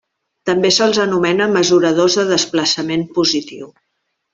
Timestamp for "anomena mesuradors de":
1.03-2.27